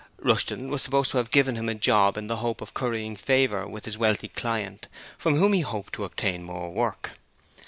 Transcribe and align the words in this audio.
Rushton 0.17 0.71
was 0.71 0.81
supposed 0.81 1.11
to 1.11 1.17
have 1.17 1.29
given 1.29 1.55
him 1.55 1.69
a 1.69 1.75
job 1.75 2.17
in 2.17 2.25
the 2.25 2.37
hope 2.37 2.59
of 2.59 2.73
currying 2.73 3.15
favour 3.15 3.67
with 3.67 3.85
his 3.85 3.99
wealthy 3.99 4.29
client, 4.29 4.87
from 5.15 5.35
whom 5.35 5.53
he 5.53 5.61
hoped 5.61 5.93
to 5.93 6.05
obtain 6.05 6.41
more 6.41 6.71
work. 6.71 7.11